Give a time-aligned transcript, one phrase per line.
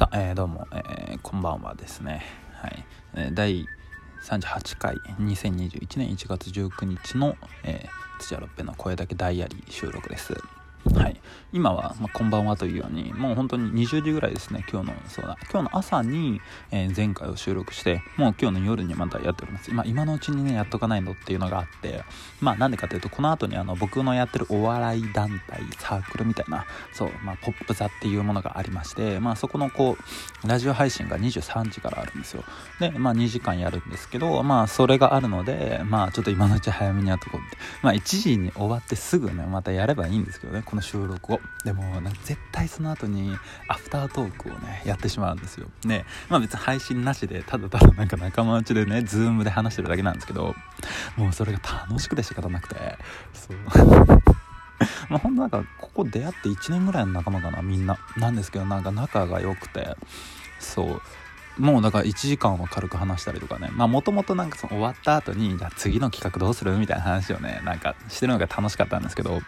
[0.00, 2.22] さあ、えー、どうも、えー、こんばんはですね。
[2.54, 2.86] はい。
[3.16, 3.66] えー、第
[4.24, 10.32] 38回2021年1月19日の、えー、土屋ロッペの声だけダイアリー収録です。
[10.86, 11.20] はい、
[11.52, 15.36] 今は、まあ、こんばんはというようにもう本当に20時ぐらいですね今日のそうだ。
[15.52, 16.40] 今日の朝に、
[16.70, 19.70] えー、前回を収録してもう今日の夜にまたやっております。
[19.70, 22.02] 今今のうちにねやっとかないのっていうのがあって
[22.40, 26.64] まあなんでかというとこの後にあの僕のやってるお笑い団体サークルみたいな
[26.94, 29.98] そう、まあ、ポップ座っていうものがありましてまあそこのこ
[30.44, 32.44] うラジオ配信が23時からあるんですよ。
[32.80, 37.58] でまあ2時間やるんですけどまあそれがあるのでまあちょっと今のうち早めにやっとこうって。
[37.82, 40.62] まあ1時に終わってすぐねまたやればいいんですけどね。
[40.70, 41.40] この収録を。
[41.64, 45.66] でもなんか絶対その後にアフタートークをねやってしまうんですよ。
[45.84, 46.04] ね。
[46.28, 50.54] まあ別に配信なしでただただなんか仲間内でね Zoom で話してるだけなんですけど
[51.16, 52.76] もうそれが楽しくて仕方なくて。
[53.34, 53.56] そう。
[55.10, 57.98] まあほんとなんかここ出会って1年ぐらいの仲間かなみんな。
[58.16, 59.96] なんですけどなんか仲が良くて。
[60.60, 61.02] そう。
[61.58, 63.70] もうだから1時間を軽く話したりとかね。
[63.72, 66.78] まあもともとなんかその終わった後にじゃあ次の企画どうする？
[66.78, 69.40] みたいな話をねなんかしてるのが楽しかったんですけど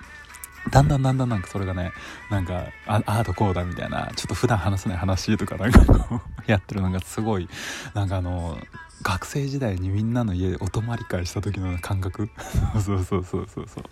[0.70, 1.92] だんだんだんだんなんかそれがね、
[2.30, 7.48] なんか、ああーとこうだみたいな、ちょっと普段話せない話とかなんかこう、やってるのがすごい、
[7.94, 8.58] なんかあの、
[9.03, 12.31] 学生時代にみんなの家でお泊まり会した時の感覚？
[12.83, 13.84] そうそうそうそうそう。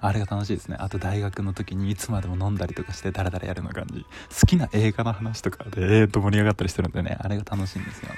[0.00, 0.76] あれが楽しいですね。
[0.78, 4.04] あと大学の時にいつまでも飲んだりとかしてダラダラやるの感じ。
[4.40, 7.18] 好きな映画の話とかでえー、っと盛り上がったりしてるんでね。
[7.20, 8.08] あれが楽しいんですよ。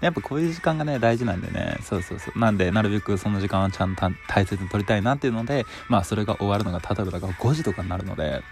[0.00, 1.78] やっぱこういう時間がね大事なんでね。
[1.82, 2.38] そうそうそう。
[2.38, 8.42] なんでなるべくその時間はちゃんと大切に取りたいなっていうのでまあそれが終わるのが例えばだから5時とかになるので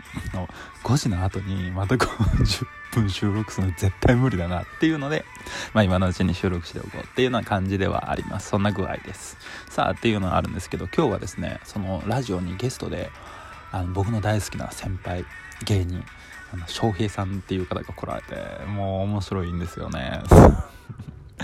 [0.85, 5.25] 5時の後にまたこう 10分収録するの絶対無理だなっていうので、
[5.73, 8.51] まあ、今のうちに収録しておこうっていうような感じではあります。
[8.51, 9.37] そんな具合です。
[9.69, 13.11] さあっていうのはあるんですけど今日はですねそのラジオにゲストで
[13.73, 15.25] あの僕の大好きな先輩
[15.65, 16.05] 芸人
[16.53, 20.21] あの翔平さんっていう方が来られてもう面白いんですよね。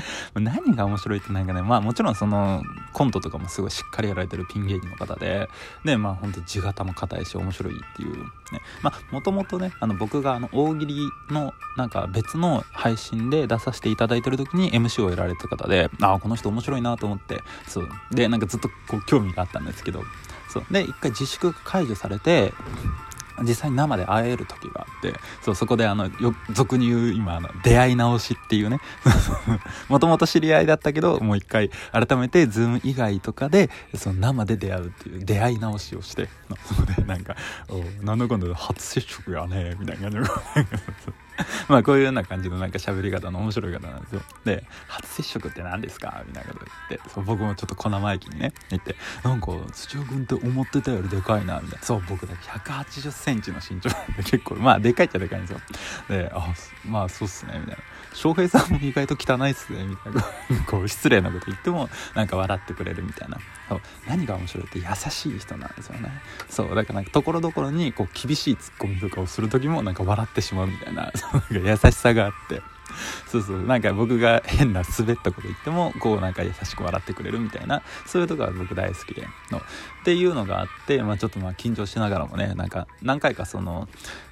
[0.34, 2.62] 何が面白いってなんかね、まあもちろんその
[2.92, 5.48] コントとかもすごいしっかりやられてるピン芸人の方で、
[5.84, 8.60] で、まあほんと地形も硬いし面白いっていう、ね。
[8.82, 17.88] まあもともとね、あの僕があの大喜利のなんか別の配信で出させていただいてる時に MC をやられてた方で、ああ、この人面白いなと思って、そう。
[18.10, 20.02] で、なんかずっとこう興味があったんですけど、
[20.48, 20.64] そう。
[20.70, 22.52] で、一回自粛解除されて、
[23.42, 28.80] 実際に生で会える時があってそうそこであのよ俗に言う今あの出会い直しっていうね。
[29.88, 36.28] もともと知り合いだったけどもう一回改めてズーム以外とかでその生で出会うっていう出会い直しをして
[36.64, 37.36] そこでなんか
[37.68, 41.25] 「おなんだかんだ初接触やね」みたいな感じで。
[41.68, 44.22] まあこういうような感じのなんか喋り方の面白い方なんですよ。
[44.44, 46.22] で、初接触って何ですか？
[46.26, 51.84] みたいなこと言って、そう僕もちょっと小生意気にね、言って、なんか土屋君って思ってたよりでかいな、みたいな。
[51.84, 55.60] そう、僕だけ180センチの身長なんで結構、まあでかいっちゃでかいんですよ。
[56.08, 56.48] で、あ、
[56.84, 57.82] まあそうっすね、みたいな。
[58.14, 60.22] 翔平さんも意外と汚いっすね、みたいな。
[60.66, 63.38] こう失礼なこと言っても、なんか笑ってくれるみたいな。
[63.68, 66.10] そう何が面白いって優しい人なんですよね。
[66.48, 71.12] そう、だからなんかところどころにこう厳しいツッコミとかをする時もなんか笑ってしまうみたいな。
[71.50, 72.62] 優しさがあって。
[73.28, 73.62] そうそう。
[73.62, 77.82] なんか僕が変な滑ったこと言ってもこうなんか優しく笑ってくれるみたいな。
[78.06, 79.58] そういうとこが僕大好きでの。
[79.58, 79.62] っ
[80.04, 83.88] ていうのがあって、まあ、ちょっとまあ緊張しながらもねなんか何回かその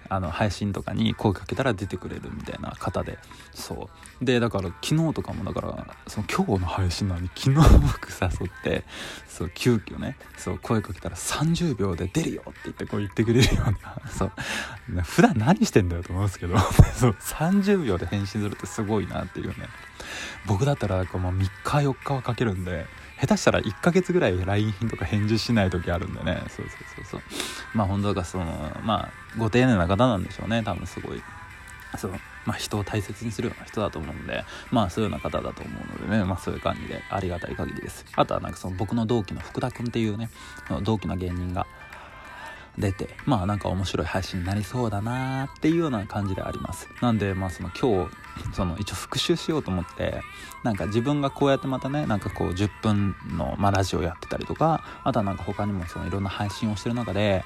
[0.08, 3.18] あの配信とかに声かけたら出てくれるみたいな方で
[3.52, 3.88] そ
[4.20, 4.24] う。
[4.24, 8.84] でだから昨日とかもだからその今日の配信なのに昨日僕誘って
[9.28, 14.32] そう急遽ねそう声かけたら30秒で出るよって言ってこう言ってくれるような そう。
[15.02, 16.58] 普段何してんだよと思うんですけど
[16.94, 19.54] そう30秒で返信するってすごいなっていうね。
[20.46, 21.48] 僕だったらこうもう3日
[21.78, 22.86] 4日はかけるんで
[23.20, 26.42] 下手したら1ヶ月ぐらい LINE とか返事しない時あるんでね。
[26.48, 27.20] そうそうそうそう。
[27.74, 28.44] まあ本当だかその
[28.82, 30.62] まあご丁寧な方なんでしょうね。
[30.62, 31.22] 多分すごい。
[31.96, 32.12] そう。
[32.46, 34.44] まあ、人を大切にするような人だと思うんで。
[34.70, 36.24] まあそういうような方だと思うのでね。
[36.24, 38.04] まあそういう感じでありがたい限りです。
[38.16, 40.28] あとはなんかその僕の同期の福田君っていうね。
[40.82, 41.66] 同期の芸人が
[42.78, 46.88] 出てまあなんか面白い配信になりそうだなっていうような感じであります。
[47.00, 50.20] なんでまあその今日その一応復習しようと思って
[50.62, 57.44] なんか自分がこうやってまたねなんかこう10分の、まあ、ラジオやってたりとかあとはなんか他にもそのいろんな配信をしてる中で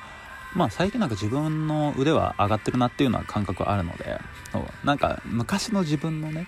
[0.54, 4.18] まあ最近なんか自分の腕は上がってるなっていうような感覚はあるので
[4.82, 6.46] なんか昔の自分のね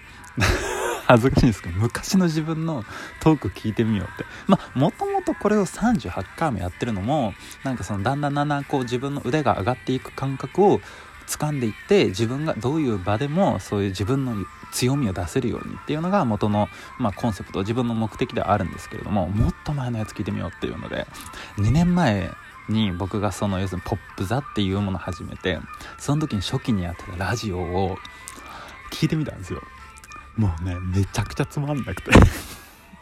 [1.11, 2.85] 恥ずかしいんですけど昔の自分の
[3.21, 4.25] トーク聞いてみようって。
[4.47, 7.35] まあもともとこれを38回もやってるのも
[7.65, 10.81] なんかそのだんだんだんだんこう自分の腕が上がっていく感覚を
[11.27, 14.35] 掴んでいって自分がどういう場でもそういう自分の
[14.73, 16.69] 強みを出せるようにっていうのが元の、
[16.99, 21.07] まあ、コンセプト自分の目的ではあるんですけれどももっと前のやつ聞いてみようっていうので
[21.59, 22.31] 2年前
[22.69, 25.59] に僕がその要するにポップ座っていうものを始めて
[25.99, 27.97] その時に初期にやってたラジオを
[28.93, 29.63] 聞いてみたんですよ。
[30.37, 32.11] もうねめちゃくちゃつまんなくて。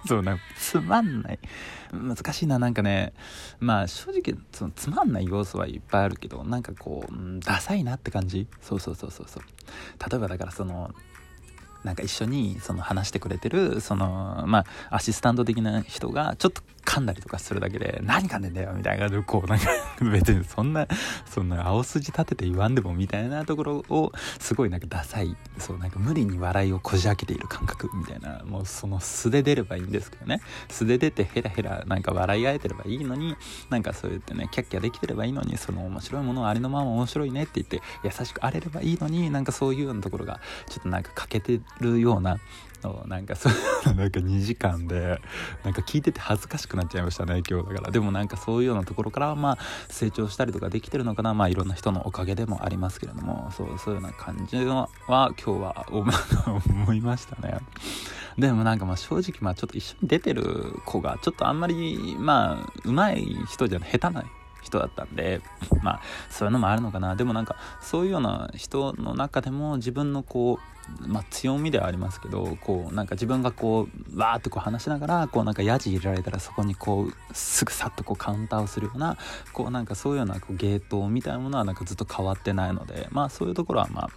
[0.06, 1.38] そうなつまんない。
[1.92, 3.12] 難しいななんかね。
[3.60, 8.46] まあ正直そのつまんない要素はいっぱいあるけどなんかこう、うん、ダサいなって感じ？
[8.62, 9.42] そうそうそうそうそう。
[10.10, 10.94] 例えばだからその
[11.84, 19.66] なんか一緒にその話してくれてるそのまあアシスタント的な人がちょっと噛んだりとかするだけで何噛んでんだよみたいな感じでこうなんか
[20.10, 20.88] 別にそんな
[21.26, 30.40] そんな青筋立てて言わんでもみたいなところをすごいなんかダサいそうなんか無理に笑いをこじ開けている感覚みたいなもうその素で出ればいいんですけどね。
[30.70, 33.36] 素で出てヘラヘラなんか笑い合えてればいいのに
[33.68, 42.38] なんかそう言ってねキャッキャできてればいいのにその面白いものをありのまま面白いねって言って優しくあれればいいのになんかそういうようなところがちょっとなんか欠けてるような
[43.06, 43.52] なんかそう
[43.94, 45.20] なんか2時間で
[45.64, 47.90] なんか聞いてて恥ずかしくなっちゃいましたね今日だから。
[47.90, 49.58] でもなんかそういうようなところからまあ
[49.88, 51.34] 成長したりとかできてるのかな。
[51.34, 53.50] まあいろんな人のおかげでもありますけれども。
[53.56, 57.58] そうそういうような感じは今日は 思いましたね。
[58.38, 64.24] でもなんかまあ正直まあちょっと一緒に出てる子がちょっとあんまりまあ上手い人じゃ下手な
[64.62, 65.40] 人だったんで
[65.82, 67.16] まあそういうのもあるのかな。
[67.16, 79.16] でもなんかそういうような人の中でも自分のこうまあ、強みではありますけどこうなんか自分がこうわーってこう話しながらこうなんかヤジ入れられたらそこにこうすぐさっとこうカウンターをするような
[79.52, 84.10] こうなんかそういうようなこうゲートみたいなものはなんかずっと変わってないのでまあそういうところはまあ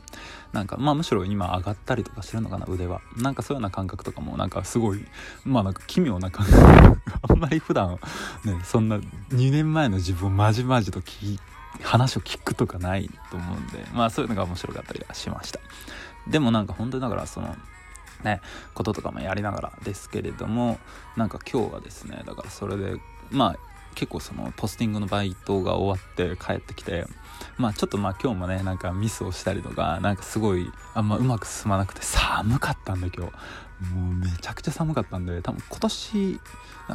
[0.53, 3.01] なんかまあむしろ今上がったりとかしてるのかな腕は。
[3.18, 5.06] なんかそういうような感覚とかもなんかすごい
[5.45, 8.00] まあなんか奇妙な感覚あんまり普段
[8.44, 11.39] ねそんな2年前の自分をまじまじと聞
[11.81, 15.59] 話を聞くとかないと思うんでまあそういうのが面白かったりはしました。
[16.27, 17.56] でもなんか本当にだからその
[18.23, 18.41] ね
[18.73, 20.79] こととかもやりながらですけれども
[21.18, 22.95] なんか今日はですねだからそれで
[23.31, 27.05] まあ結構そのポスティングのバイトが終わって帰ってきて
[27.57, 33.33] まあちょっとまあ今日もねなんかミスをしたりとかなんかすごいあんまうまく進まなくて寒かったんで今日
[33.93, 36.39] もうめちゃくちゃ寒かったんで多分今年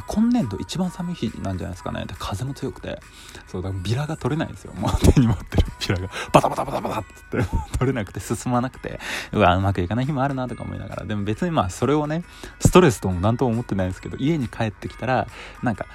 [0.05, 2.05] 今年度一番寒い日なんじゃないですかね。
[2.05, 2.99] で風も強くて
[3.47, 4.73] そうだからビラが取れないんですよ。
[4.73, 6.09] もう手に持ってるビラが。
[6.31, 8.99] バタバタバタバタって取れなくて進まなくて
[9.31, 11.05] うわうまくいかない日もあるなとか思いながら。
[11.05, 12.23] でも別にまあそれをね
[12.59, 15.27] ストレスとも何とも思ってないんですけど家に帰ってきたら
[15.63, 15.87] なんか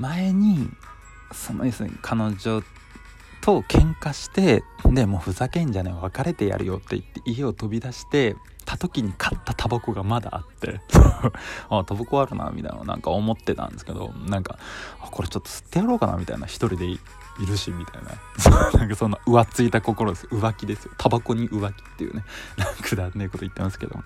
[0.00, 0.70] 前に
[1.32, 2.62] その要するに彼女
[3.40, 10.80] と喧嘩してでもうふざけんじゃねえ別れてやるよって言って家を飛び出してた時に買ったタバコがまだあって
[11.70, 14.58] あタバコあるなみたいななんか思ってたんですけどなんか
[15.00, 16.98] これちょっと吸ってやろうかなみたいな一人でい
[17.46, 18.10] るしみたいな。
[18.78, 20.26] なんかそんな浮ついた心です。
[20.26, 20.92] 浮気ですよ。
[20.98, 22.24] タバコに浮気っていうね。
[22.56, 23.98] なんかくだんねえこと言ってますけど。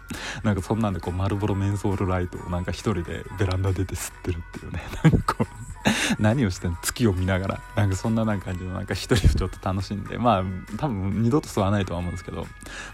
[0.44, 4.82] なんかそんなんでこう丸ボロメンソールライトをなんか一人でベランダ出て吸ってるっていうね。
[5.02, 5.63] なんかこう
[6.18, 6.78] 何をしてんの?
[6.82, 7.60] 月を見ながら。
[7.76, 10.18] なんかそんななんか感じのなんか一人をちょっと楽しんで。
[10.18, 10.44] まあ
[10.76, 12.46] 多分二度と吸わないとは思うんですけど。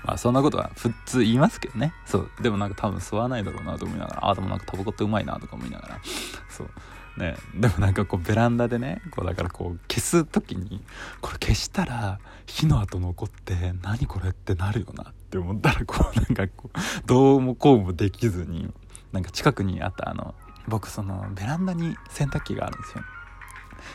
[0.04, 1.92] まあそんなことは普通言いますけどね。
[2.06, 2.30] そう。
[2.40, 4.30] でもなんか多分吸わないだろうなと思いながら。
[4.30, 6.00] あでもなんかタバコってうまいなとか思いながら。
[6.48, 6.70] そう。
[7.20, 7.36] ね。
[7.54, 10.82] でもなんかこうベランダでねこうだからこう消す時に
[11.20, 18.72] これ消したら火の跡残って何これってなるよなって思ったらこうなんかこうどうもこうもできずに
[19.12, 20.34] なんか近くにあったあの
[20.68, 23.04] 僕そのベランダに洗濯機があるんですよ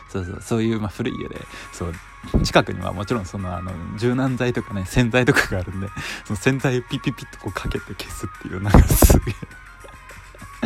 [0.09, 1.35] そうそうそういう、まあ、古い家で
[1.71, 1.93] そう
[2.43, 5.87] 近くにはもちろんそのあの柔軟剤とかね洗剤とかがあるんで
[6.25, 9.64] その洗剤をピッピッピッとこうかけて消すっていうなんかすげえ。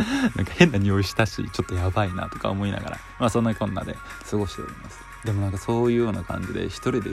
[0.36, 3.96] なんか変な匂いしたしちょっとやばいなとか思いながらまあそんなこんなで
[4.28, 5.10] 過ごしております。
[5.24, 7.10] でもなんかそういうような感じで一人で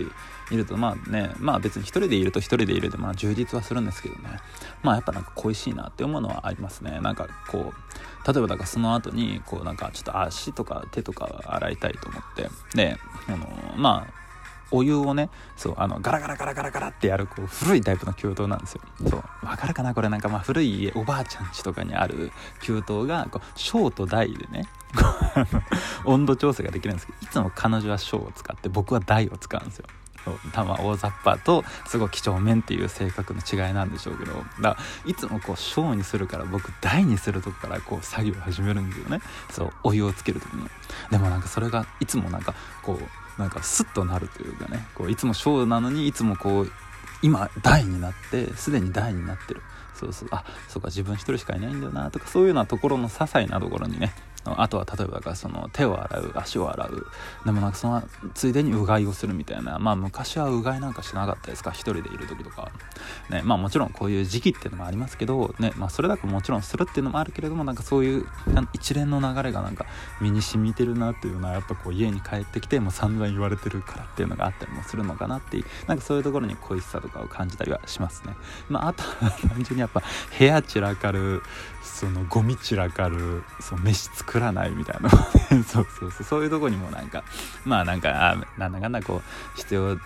[0.50, 4.40] いるとまあねまあ別に一人でいると一人でいるでまあ充実はするんですけどね。
[4.82, 7.00] まあやっぱなんか恋しいなって思うのはありますね。
[7.02, 14.27] なんかこう例えばだからその後にこうなんかちょっと足とか手とか洗いたいと思ってであのまあ
[14.72, 18.82] お湯をねそうあのガラガラガラガラガラってやるこう古いタイプの給湯なんですよ。
[19.10, 20.30] そうわかるかなこれなんか。
[20.30, 22.32] まあ古い家おばあちゃん家とかにある
[22.62, 24.64] 給湯がこう小と大でね
[26.06, 29.86] 温度調整ができるんですけどいつも彼女は小を使って僕は大を使うんですよ。
[30.52, 39.22] 多分大雑把とすごい几帳面っていう性格の違いなんでしょうけどだからいつもこう小にするから僕大にするとこからこう作業始めるんですよね。
[39.50, 40.68] そうお湯をつける時に。
[41.12, 46.72] でもなんかそれがいつもなんかこうなんかスッとなるというかねこういつも小なのにいつもこう
[47.22, 49.62] 今大になってすでに大になってる。
[49.96, 50.30] そうそう。
[50.32, 54.14] あそうか自分一人しかいないんだよなとかそういうようなところの些細なところにね
[54.58, 57.08] あとは例えばその手を洗う足を洗う。
[57.46, 59.80] でもなんかそのついでにうがいをするみたいな。
[59.80, 61.72] まあ昔はうがいなんかしなかったですか？
[61.72, 62.72] 一人でいる時とか
[63.30, 63.42] ね。
[63.44, 65.74] まあもちろんこういう時期っていうのもありますけどね。
[65.76, 68.26] まあそれだけもちろんするっていうのもあるけれどもなんかそういう
[68.74, 69.86] 一連の流れがなんか
[70.22, 75.66] 身に染みてるなっていうのはやっぱこう家に帰ってきてもう散々言われてるからっていうのがあったりもするのかなっていう。
[75.88, 78.36] なんかそういうところに恋しさとかを感じたりはしますね。
[78.70, 80.02] まああとは単純にやっぱ
[80.38, 81.42] 部屋散らかる
[81.84, 85.10] そのゴミ散らかるその飯作るらないみたいな。
[85.64, 86.24] そうそうそう。
[86.24, 87.24] そういうとこにもなんか
[87.66, 89.98] まあなんかあなんだかんだこう必要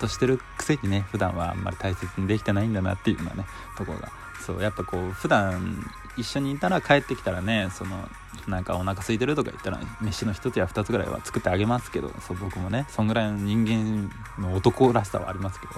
[0.00, 4.10] としてるくせにね普段はあんまり大切にできてないんだなっていうようなねところが。
[4.44, 5.84] そうやっぱこう普段
[6.16, 8.08] 一緒にいたら帰ってきたらねその
[8.46, 15.72] なんかお腹空いてるとか言ったら飯の1つや2つぐらいは作ってあげますけどそう僕もねそんぐらいの人間の男らしさはありますけど。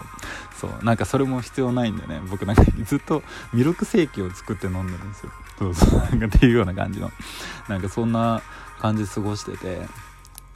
[0.60, 3.22] そうなんかそれも必要ないんでね僕なんかずっと
[3.54, 5.32] ミルクセーキを作って飲んでるんですよ。
[5.60, 7.10] そうそうなんかっていうような感じの
[7.68, 8.40] なんかそんな
[8.80, 9.82] 感じで過ごしてて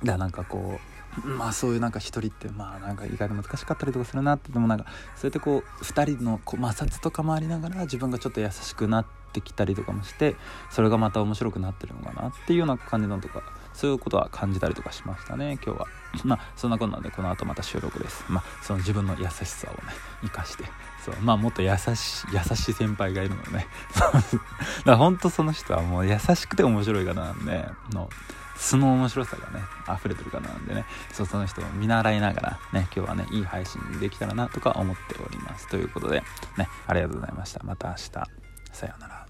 [0.03, 0.81] だなんかこ
[1.23, 10.37] うまあそういうなんか一人ってまあなんか意外と難しかったりとかするなってでもなんかそうやってこう2人のこう摩擦とかもありながら自分がちょっと優しくなってきたりとかもして
[10.71, 13.43] それがまた面白くなってるのかなっていうような感じのとか
[13.75, 15.87] そういうことは感じたりとかしましたね今日は。
[16.25, 18.25] まあそんなこんなんでこの後また収録です。
[18.29, 20.65] まあその自分の優しさをね生かして。
[21.05, 21.17] そう。
[21.21, 23.67] まあもっと優しい優しい先輩がいるのでね
[23.99, 24.23] だか
[24.85, 28.09] らほんとその人はもう優しくて面白い方なんでの
[28.57, 30.87] 素の面白さがね溢れてる方なんでね。
[31.13, 35.69] そうその人を見習いながらね今日はねいい配信できたらなとか思っております。
[35.69, 36.23] ということで
[36.57, 37.61] ねありがとうございました。
[37.65, 38.11] また明日。
[38.73, 39.24] さようなら。